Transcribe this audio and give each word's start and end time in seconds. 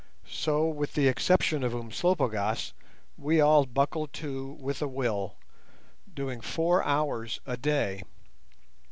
So, 0.27 0.67
with 0.67 0.93
the 0.95 1.07
exception 1.07 1.61
of 1.61 1.75
Umslopogaas, 1.75 2.73
we 3.19 3.39
all 3.39 3.67
buckled 3.67 4.13
to 4.13 4.53
with 4.59 4.81
a 4.81 4.87
will, 4.87 5.35
doing 6.11 6.41
four 6.41 6.83
hours 6.83 7.39
a 7.45 7.55
day. 7.55 8.01